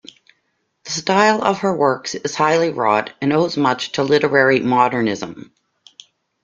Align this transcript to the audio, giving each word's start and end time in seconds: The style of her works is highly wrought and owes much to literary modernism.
The 0.85 0.89
style 0.93 1.43
of 1.43 1.59
her 1.59 1.77
works 1.77 2.15
is 2.15 2.33
highly 2.33 2.71
wrought 2.71 3.13
and 3.21 3.31
owes 3.31 3.55
much 3.55 3.91
to 3.91 4.03
literary 4.03 4.59
modernism. 4.59 5.53